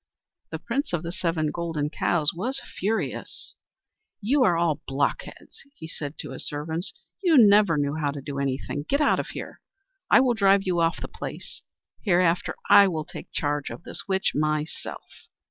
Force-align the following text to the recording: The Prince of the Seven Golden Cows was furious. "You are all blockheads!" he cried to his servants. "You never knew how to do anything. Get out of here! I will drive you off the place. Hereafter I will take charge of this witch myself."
The 0.49 0.57
Prince 0.57 0.93
of 0.93 1.03
the 1.03 1.11
Seven 1.11 1.51
Golden 1.51 1.91
Cows 1.91 2.33
was 2.33 2.59
furious. 2.65 3.53
"You 4.19 4.41
are 4.43 4.57
all 4.57 4.81
blockheads!" 4.87 5.61
he 5.75 5.87
cried 5.95 6.17
to 6.17 6.31
his 6.31 6.47
servants. 6.47 6.91
"You 7.21 7.37
never 7.37 7.77
knew 7.77 7.93
how 7.93 8.09
to 8.09 8.19
do 8.19 8.39
anything. 8.39 8.83
Get 8.89 8.99
out 8.99 9.19
of 9.19 9.27
here! 9.27 9.61
I 10.09 10.19
will 10.19 10.33
drive 10.33 10.63
you 10.65 10.79
off 10.81 10.99
the 10.99 11.07
place. 11.07 11.61
Hereafter 12.01 12.55
I 12.67 12.87
will 12.87 13.05
take 13.05 13.31
charge 13.31 13.69
of 13.69 13.83
this 13.83 14.07
witch 14.07 14.31
myself." 14.33 15.27